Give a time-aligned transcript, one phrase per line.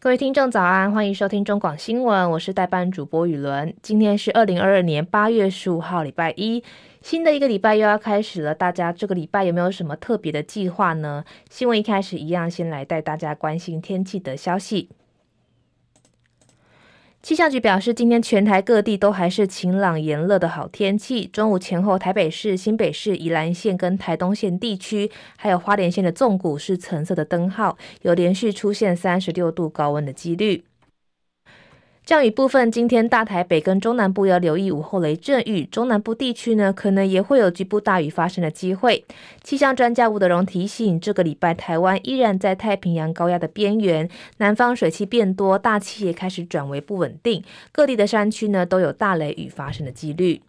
[0.00, 3.74] 各位听众早安，欢迎收听中广新闻，我是代班主播雨伦。
[3.82, 6.62] 今天是二零二二年八月十五号，礼拜一，
[7.02, 8.54] 新的一个礼拜又要开始了。
[8.54, 11.24] 大家这个礼拜有没有什么特别的计划呢？
[11.50, 14.88] 新闻一开始一样，先来带大家关心天气的消息。
[17.20, 21.26] 气象局表示，今天全台各地都还是晴朗炎热的好天气。
[21.26, 30.64] 中午前后，台北市、新北市、宜兰县跟台东县地区，还有花莲县的纵谷是橙色的灯号，有连续出现三十六度高温的几率。
[32.08, 39.04] 降雨部分，今天大台北跟中南部要留意午后雷阵雨，中南部地区呢可能也会有局部大雨发生的机会。
[39.42, 44.08] 气象专家吴德荣提醒，这个礼拜台湾依然在太平洋高压的边缘，
[44.38, 50.40] 南方水汽变多，大气也开始转为不稳定，各地的山区呢都有大雷雨发生的几率。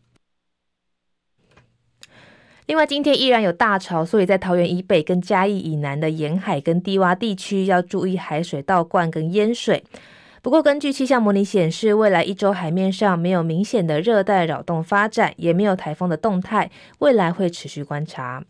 [2.67, 9.83] 另外，今天依然有大潮，所以在桃园以北跟嘉义以南的沿海跟低洼地区要注意海水倒灌跟淹水。
[10.41, 18.45] 不过，根据气象模拟显示，未来一周海面上没有明显的热带扰动发展，也没有台风的动态，未来会持续观察。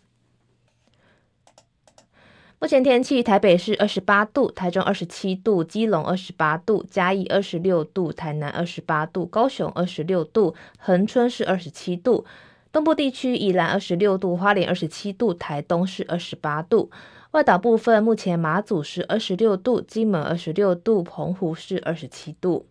[2.59, 12.25] 目前天气：台北市二十八度，台中二十七度，基隆二十八度，嘉义二十六度，台南二十八度，高雄二十六度，恒春是二十七度，
[12.71, 16.91] 东部地区宜兰二十六度，花莲二十七度，台东是二十八度。
[17.31, 22.65] 外岛部分，目前马祖是二十六度，金门二十六度，澎湖是二十七度。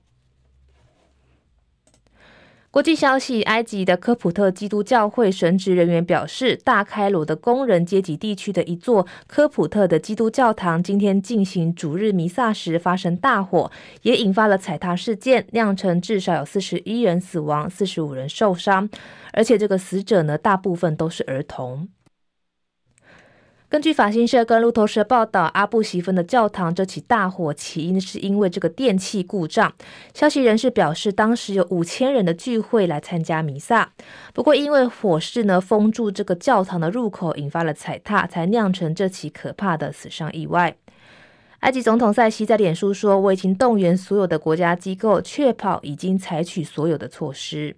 [2.73, 13.71] 国际消息：埃及的科普特基督教会神职人员表示，大开罗的工人阶级地区的一座科普特的基督教堂今天进行主日弥撒时发生大火，
[14.03, 18.91] 也引发了踩踏事件，酿成至少有四十一人死亡，四十五人受伤，
[19.33, 21.89] 而且这个死者呢，大部分都是儿童。
[23.71, 29.71] 根据法新社跟路透社报道，阿布席芬的教堂这起大火起因是因为这个电器故障。
[30.15, 33.93] 消息人士表示，当时有五千人的聚会来参加弥撒，
[34.33, 40.75] 不过因为火势呢封住这个教堂的入口，引发了踩踏，才酿成这起可怕的死伤意外。
[41.61, 47.77] 埃及总统塞西在脸书说：“我已经动员所有的国家机构，确保已经采取所有的措施。”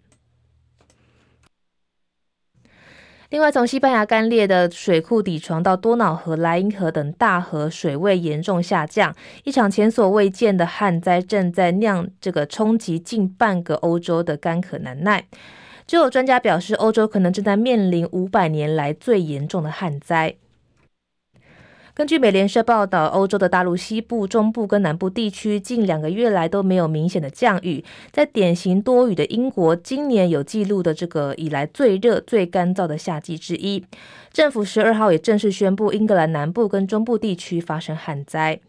[3.31, 9.15] 另外，从西班牙干裂的水库底床到多瑙河、莱茵河等大河水位严重下降，
[9.45, 15.25] 一场前所未见的旱灾正在酿这个冲击近半个欧洲的干渴难耐。
[15.87, 20.35] 就有专家表示，欧洲可能正在面临五百年来最严重的旱灾。
[21.93, 27.85] 根据美联社报道，欧洲的大陆西部、中部跟南部地区近两个月来都没有明显的降雨。
[28.11, 33.85] 在典型多雨的英国，今年有记录的这个以来最热、最干燥的夏季之一。
[34.33, 38.61] 政府十二号也正式宣布，英格兰南部跟中部地区发生旱灾。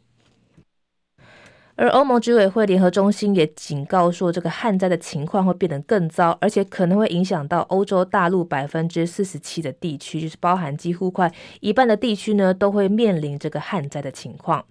[1.81, 14.63] 而欧盟执委会联合中心也警告说，这个旱灾的情况会变得更糟，而且可能会影响到欧洲大陆百分之四十七的地区，就是包含几乎快一半的地区呢，都会面临这个旱灾的情况。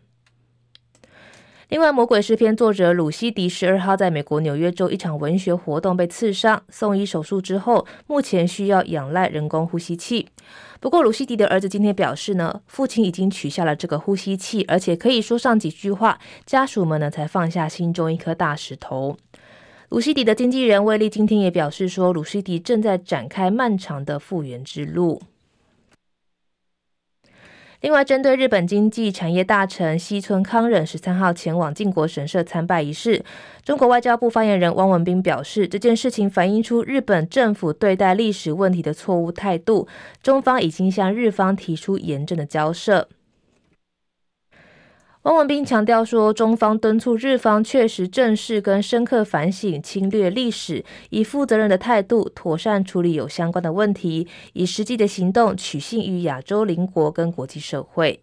[1.70, 10.26] 另外，《魔鬼诗篇》作者鲁西迪十二号在美国纽约州一场文学活动被刺伤，送医手术之后，目前需要仰赖人工呼吸器。
[10.80, 19.16] 不过，鲁西迪的儿子今天表示呢，父亲已经取下了这个呼吸器，而且可以说上几句话，家属们呢才放下心中一颗大石头。
[19.90, 25.22] 鲁西迪的经纪人威利今天也表示说，鲁西迪正在展开漫长的复原之路。
[27.80, 33.24] 另外，针对日本经济产业大臣西村康忍十三号前往靖国神社参拜仪式，
[33.64, 39.88] 中国外交部发言人汪文斌表示，这件事情反映出日本政府对待历史问题的错误态度，
[40.22, 43.08] 中方已经向日方提出严正的交涉。
[45.24, 58.22] 汪文斌强调说，中方敦促日方确实正视跟深刻反省侵略历史，以负责任的态度妥善处理有相关的问题，以实际的行动取信于亚洲邻国跟国际社会。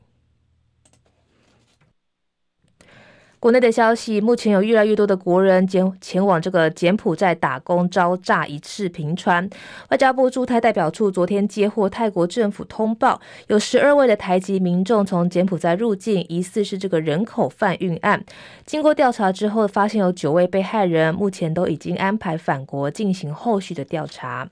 [3.39, 9.47] 国内的消息，目前有越来越多的国人前前往这个柬埔寨打工招诈一事频传。
[9.89, 18.23] 外交部驻泰代表处昨天接获泰国政府通报，有十二位的台籍民众从柬埔寨入境，疑似是这个人口贩运案。
[18.65, 24.49] 经过调查之后，发现有九位被害人，目前都已经安排返国进行后续的调查。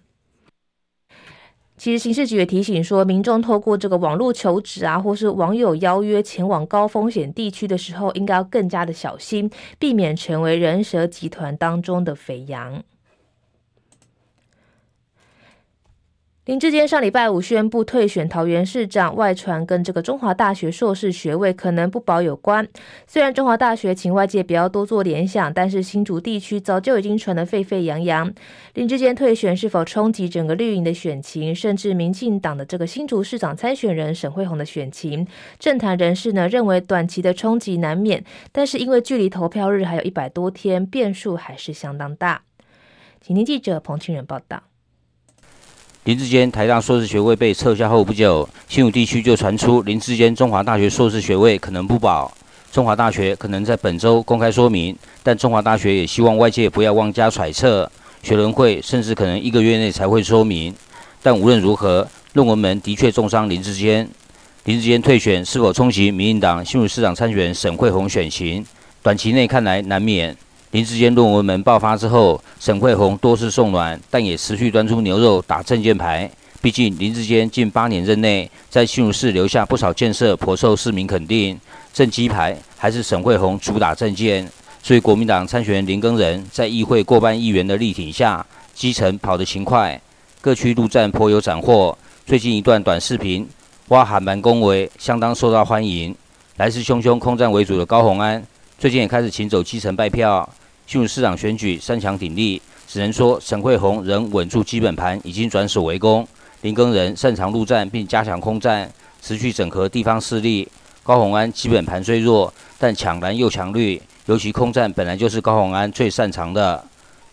[1.78, 12.82] 其实刑事局也提醒说，民众透过这个网络求职啊，或是网友邀约前往高风险地区的时候，应该要更加的小心，避免成为人蛇集团当中的肥羊。
[16.46, 22.68] 林志坚上礼拜五宣布退选桃园市长，外传跟这个中华大学硕士学位可能不保有关。
[23.08, 28.32] 虽然中华大学请外界不要多做联想，但是新竹地区早就已经传得沸沸扬扬。
[28.76, 35.26] 林志坚退选是否冲击整个绿营的选情，甚至民进党的这个新竹市长参选人沈慧虹的选情？
[35.58, 42.44] 政坛人士呢认为短期的冲击难免，但是因为距离投票日还有一百多天，变数还是相当大。
[43.20, 44.62] 请听记者彭清仁报道。
[46.06, 52.32] 林志坚台大硕士学位被撤销后不久，新竹地区就传出林志坚中华大学硕士学位可能不保。
[52.72, 57.92] 中华大学可能在本周公开说明，但中华大学也希望外界不要妄加揣测。
[58.22, 60.72] 学伦会甚至可能一个月内才会说明。
[61.24, 64.08] 但无论如何，论文门的确重伤林志坚。
[64.66, 68.64] 林志坚退选是否冲击民进党新竹市长参选沈慧虹选情？
[69.02, 70.38] 短期内看来难免。
[70.76, 76.30] 林志坚论文门爆发之后，沈慧红多次送暖，但也持续端出牛肉打政见牌。
[76.62, 81.58] 毕竟林志坚近八年任内，在新竹市留下不少建设，颇受市民肯定。
[81.94, 84.46] 政绩牌还是沈慧红主打政见，
[84.84, 89.98] 所以国民党参选人林耕仁在议会过半议员的力挺下，基层跑得勤快，
[90.42, 91.98] 各区陆战颇有斩获。
[92.26, 93.48] 最近一段短视频，
[93.88, 96.14] 挖喊蛮恭维，相当受到欢迎。
[96.58, 98.46] 来势汹汹、空战为主的高虹安，
[98.78, 100.46] 最近也开始请走基层拜票。
[100.88, 106.28] 新竹市长选举三强鼎立，只能说沈惠宏仍稳住基本盘，已经转守为攻。
[106.62, 108.92] 林耕仁擅长陆战，并加强空战，
[109.22, 110.68] 持续整合地方势力。
[111.04, 116.84] 高虹安基本盘虽弱，但抢蓝又抢绿，尤其空战本来就是高虹安最擅长的。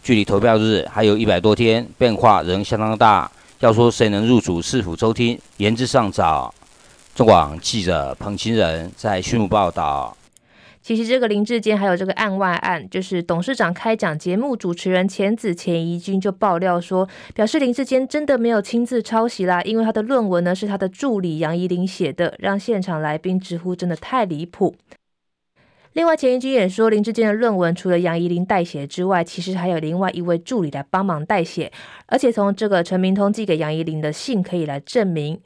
[0.02, 3.31] 距离投票日还有一百多天，变化仍相当大。
[3.60, 6.52] 要说谁能入主市府周厅，言之尚早。
[7.14, 10.16] 中广记者彭清仁在新竹报道。
[10.82, 24.75] 其实这个林志坚还有这个案外案，就是董事长开讲节目主持人钱子钱怡君就爆料说，表示林志坚真的没有亲自抄袭啦，因为他的论文呢是他的助理杨怡玲写的，让现场来宾直呼真的太离谱。
[25.93, 31.70] 另外钱怡君也说，林志坚的论文除了杨怡玲代写之外，其实还有另外一位助理来帮忙代写，
[32.06, 35.38] 而且从这个陈明通寄给杨怡玲的信可以来证明。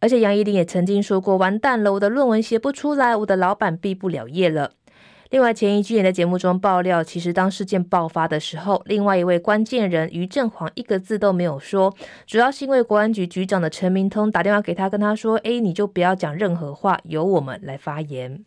[0.00, 4.72] 而且杨怡玲也曾经说过：“完蛋了，我的论文写不出来，我的老板毕不了业了。”
[5.30, 11.94] 另外，钱怡君也在节目中爆料，其实当事件爆发的时候，另外一位关键人于振煌一个字都没有说，
[12.26, 18.44] 主要是因为国安局局长的陈明通打电话给他，跟他说：“诶，你就不要讲任何话，由我们来发言。”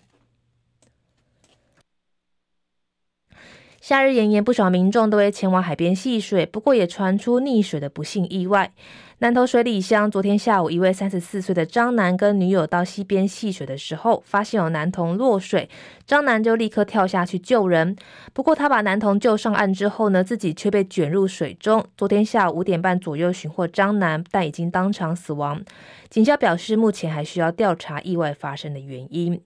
[3.80, 8.74] 夏日炎炎，不少民众都会前往海边戏水，不过也传出溺水的不幸意外。
[9.19, 15.69] 南投水里乡昨天下午，一位三十四岁的张男跟女友到溪边戏水的时候，发现有男童落水，
[16.06, 17.95] 张男就立刻跳下去救人。
[18.33, 21.86] 不过他把男童救上岸之后呢，自己却被卷入水中。
[21.95, 25.63] 昨天下午五点半左右寻获张男，但已经当场死亡。
[26.09, 29.39] 警校表示，目前还需要调查意外发生的原因。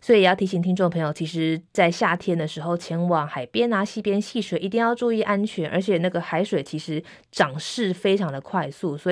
[0.00, 9.10] 所以也要提醒听众朋友，其实，在夏天的时候前往海边啊、溪边戏水，一定要注意安全，而且那个海水其实涨势非常的快速，所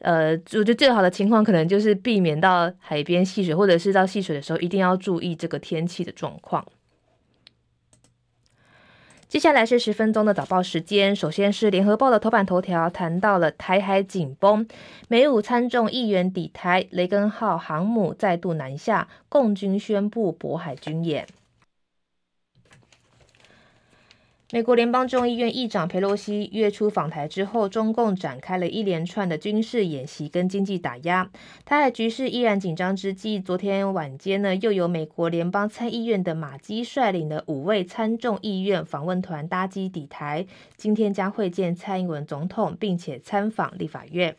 [0.00, 6.66] 呃，我觉得最好的情况可能就是避免到海边戏水，或者是到戏水的时候，一定要注意这个天气的状况。
[9.26, 14.64] 接下来是十分钟的早报时间，首先是联合报的头版头条，谈到了台海紧绷，
[15.08, 21.26] 美武参众议员抵台，雷根号航母再度南下，共军宣布渤海军演。
[24.54, 31.28] 美国联邦众议院议长佩洛西月初访台之后，中共展开了一连串的军事演习跟经济打压。
[31.64, 40.46] 台海局势依然紧张之际，昨天晚间呢，又有美国联邦参议院的马基率领的五位参众议院访问团搭机抵台，
[40.76, 44.36] 今天将会见蔡英文总统，并且参访立法院。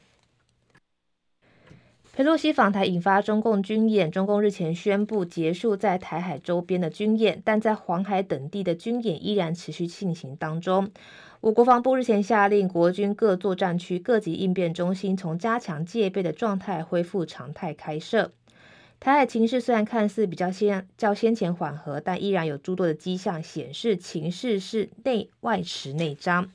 [2.16, 10.90] 佩洛西访台引发中共军演，中共日前宣布结束在台海周边的军演，但在黄海等地的军演依然持续进行当中。
[11.42, 18.32] 我国防部日前下令国军各作战区各级应变中心从加强戒备的状态恢复常态开设。
[19.02, 26.50] 台海情势虽然看似比较先较先前缓和，但依然有诸多的迹象显示情势是内外持内张。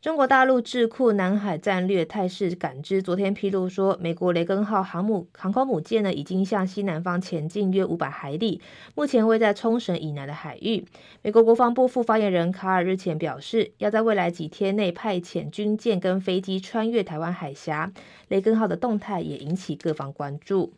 [0.00, 8.60] 中国大陆智库南海战略态势感知昨天披露说，美国雷根号航母航空母舰呢已经向西南方前进约五百海里，
[8.94, 10.84] 目前位在冲绳以南的海域。
[11.20, 17.92] 美国国防部副发言人卡尔日前表示，要在未来几天内派遣军舰跟飞机穿越台湾海峡。
[18.28, 20.74] 雷根号的动态也引起各方关注。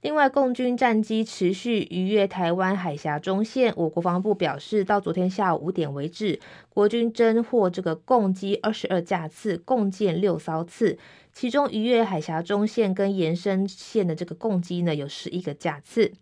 [0.00, 3.72] 另外，共军战机持续逾越台湾海峡中线。
[3.76, 6.38] 我国防部表示，到昨天下午五点为止，
[6.68, 10.96] 国军侦获这个共机二十二架次，共舰六艘次，
[11.32, 16.12] 其中逾越海峡中线跟延伸线的这个共机呢，有十一个架次。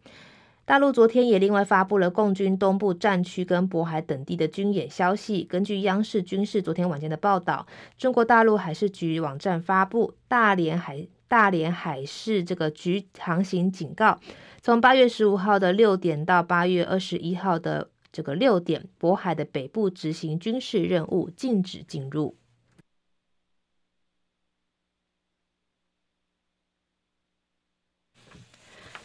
[0.64, 5.45] 大陆昨天也另外发布了共军东部战区跟渤海等地的军演消息。
[5.45, 7.66] 根据央视军事昨天晚间的报道，
[7.99, 11.06] 中国大陆海事局网站发布大连海。
[11.28, 14.21] 大连海事这个局航行警告，
[14.62, 22.37] 从八月十五号的六点到八月二十一号的这个六点，渤海的北部执行军事任务，禁止进入。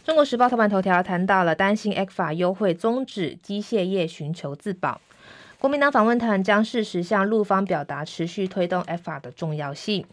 [0.04, 5.00] 中国时报头版头条谈到了担心 ECFA 优惠终止，机械业寻求自保。
[5.60, 10.04] 国民党访问团将适时向陆方表达持续推动 ECFA 的重要性。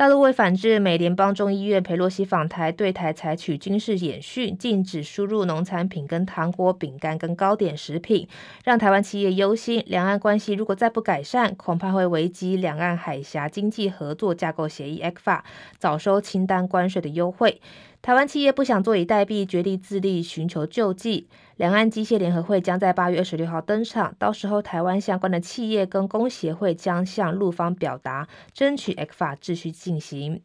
[0.00, 8.26] 大陆为反制美联邦众议院裴洛西访台，对台采取军事演训，禁止输入农产品、跟糖果、饼干、跟糕点食品，
[8.64, 9.84] 让台湾企业忧心。
[9.86, 15.40] 两岸关系如果再不改善，恐怕会危及两岸海峡经济合作架构协议 （ECFA）
[15.76, 17.60] 早收清单关税的优惠。
[18.00, 21.28] 台湾企业不想坐以待毙，决定自立，寻求救济。
[21.60, 30.40] 两岸机械联合会将在八月二十六号登场，到时候台湾相关的企业跟工协会将向陆方表达，争取 ECFA 继续进行。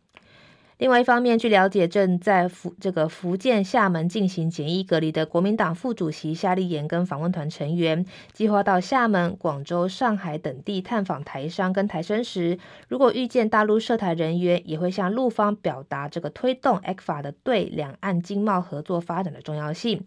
[0.78, 20.04] 另外一方面，据了解，正在福这个福建厦门进行检疫隔离的国民党副主席夏立言跟访问团成员，计划到厦门、广州、上海等地探访台商跟台生时，如果遇见大陆涉台人员，也会向陆方表达这个推动 ECFA 的对两岸经贸合作发展的重要性。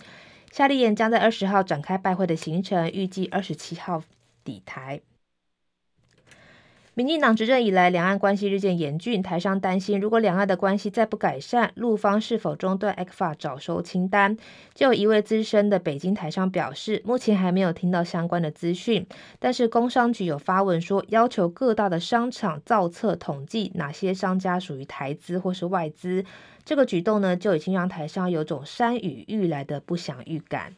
[0.59, 4.03] 夏立言将在二十号展开拜会的行程，预计二十七号
[4.43, 5.00] 抵台。
[6.99, 9.23] 民进党执政以来，两岸关系日渐严峻。
[9.23, 14.37] 台商担心，如果两岸的关系再不改善，陆方是否中断 ECFA 早收清单？
[14.75, 19.07] 就一位资深的北京台商表示，目前还没有听到相关的资讯。
[19.38, 26.25] 但是工商局有发文说，要求各大的商场造册统计哪些商家属于台资或是外资。
[26.64, 30.75] 这个举动呢，就已经让台商有种山雨欲来的不祥预感。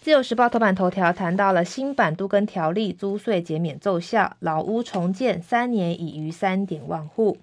[0.00, 7.36] 自由时报头版头条谈到了新版都更条例，租税减免奏效，老屋重建三年已逾三点万户。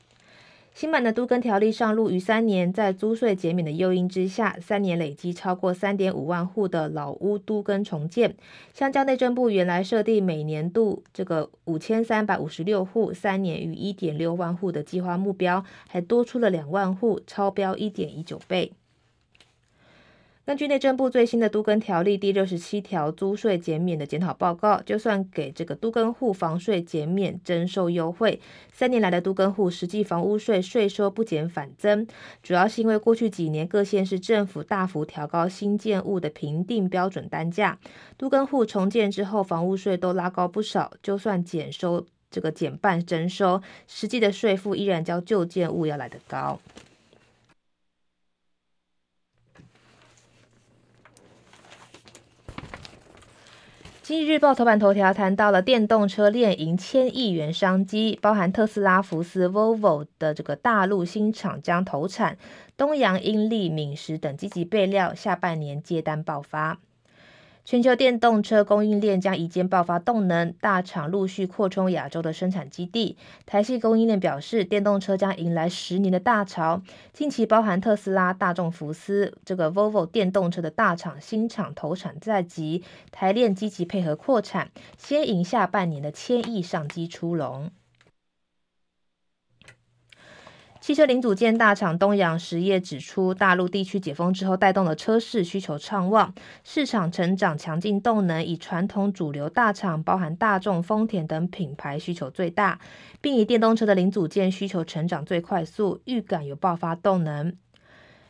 [0.74, 8.36] 新版的都更条例上路逾三年，在租税减免的诱因之下，三年累积超过三点五万户的老屋都更重建，
[8.74, 18.72] 相较内政部原来设定每年度这个五千三百五十六户，三年逾一点六万户的计划目标，还多出了两万户，超标一点一九倍。
[20.48, 28.40] 根据内政部最新的都更条例第六十七条租税减免的检讨报告，就算给这个都更户房税减免征收优惠，
[28.72, 32.08] 三年来的都更户实际房屋税税收不减反增，
[32.42, 37.78] 主要是因为过去几年各县市政府大幅调高新建物的评定标准单价，
[38.16, 46.58] 都更户重建之后房屋税都拉高不少，就算减收这个减半征收，实际的税负依然较旧建物要来得高。
[54.08, 62.38] 经济日报头版头条谈到了电动车链迎千亿元商机，包含特斯拉、福斯、Volvo 的这个大陆新厂将投产，
[62.78, 66.80] 东洋、英利、敏实等积极备料，下半年接单爆发。
[67.70, 73.18] 全球电动车供应链将移渐爆发动能，大厂陆续扩充亚洲的生产基地。
[73.46, 76.82] 台系供应链表示，电动车将迎来十年的大潮。
[77.12, 87.72] 近期包含特斯拉、大众、福斯这个 Volvo 电动车的大厂新厂投产在即，台链积极配合扩产，先迎下半年的千亿商机出笼。
[90.88, 102.80] 汽车零组件大厂东洋实业指出，大陆地区解封之后，带动了车市需求畅旺，市场成长强劲动能，以传统主流大厂，包含大众、丰田等品牌需求最大，
[103.20, 107.54] 并以电动车的零组件需求成长最快速，预感有爆发动能。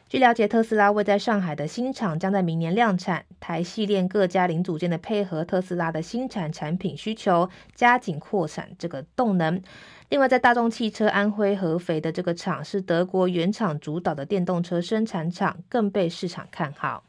[0.10, 9.62] 据了解，特斯拉位在上海的新厂将在明年量产，台系列各家零组件的配合，特斯拉的新产产品需求，加紧扩产这个动能。
[10.10, 17.04] 另外，在大众汽车安徽合肥的这个厂是德国原厂主导的电动车生产厂，更被市场看好。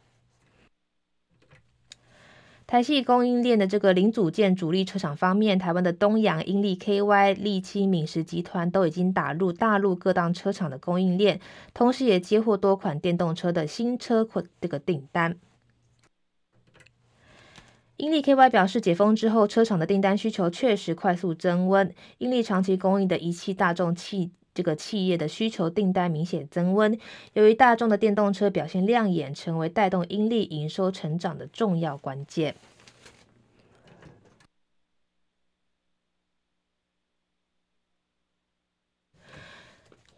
[2.67, 11.41] 台系供应链的这个零组件主力车厂方面，台湾的东洋、英利、KY、利基、敏实集团都已经打入大陆各档车厂的供应链，
[11.73, 14.29] 同时也接获多款电动车的新车
[14.61, 15.37] 这个订单。
[17.99, 21.93] 英利 KY 表示，解封之后，车厂的订单需求确实快速增温。
[22.19, 26.97] 英利长期供应的一汽大众汽这个企业的需求订单明显增温。
[27.33, 32.55] 由于大众的电动车表现亮眼，成为带动英利营收成长的重要关键。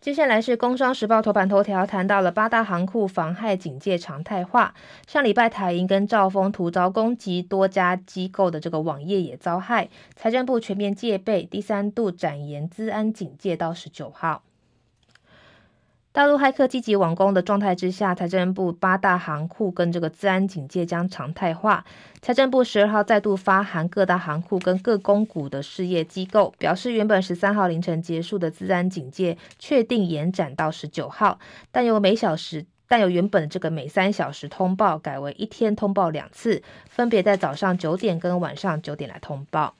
[0.01, 4.73] 接下来是《工商时报》头版头条，谈到了八大行库妨害警戒常态化。
[5.07, 9.91] 上礼拜台银跟兆丰突遭攻击，多家机构的这个网页也遭害。
[10.17, 14.43] 财政部全面戒备，第三度展延资安警戒到十九号。
[16.13, 21.85] 大陆骇客积极网攻的状态之下，财政部八大行库跟这个治安警戒将常态化。
[22.21, 31.39] 财政部十二号再度发函各大行库跟各公股的事业机构，表示原本十三号凌晨结束的治安警戒确定延展到十九号，
[31.71, 39.77] 但由每小时但由原本这个每三小时通报改为一天通报两次，分别在早上九点跟晚上九点来通报。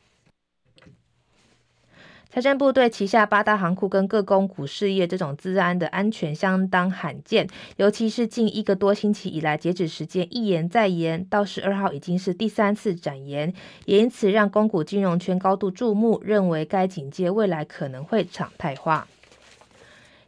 [2.33, 13.53] 财政部对旗下八大行库跟各公股事业这种资安的安全相当罕见，尤其是近一个多星期以来，截止时间一延再延，到十二号已经是第三次展延，
[13.85, 19.09] 也因此让公股金融圈高度注目，认为该警戒未来可能会常态化。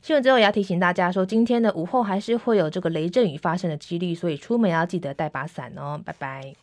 [0.02, 6.00] 新闻最后也要提醒大家说，今天的午后还是会有这个雷阵雨发生的几率，所以出门要记得带把伞哦。
[6.04, 6.62] 拜拜。